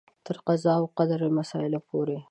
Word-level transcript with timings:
تر 0.25 0.37
قضا 0.47 0.73
او 0.79 0.85
قدر 0.97 1.21
مسایلو 1.37 1.79
پورې 1.87 2.13
و. 2.15 2.19